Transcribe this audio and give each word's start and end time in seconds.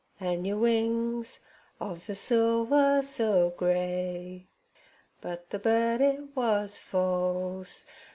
An' 0.19 0.45
yer 0.45 0.57
wings 0.57 1.37
of 1.79 2.07
the 2.07 2.15
silver 2.15 3.03
so 3.03 3.51
grey. 3.51 4.47
"But 5.21 5.51
the 5.51 5.59
bird 5.59 6.01
it 6.01 6.35
was 6.35 6.79
false. 6.79 7.85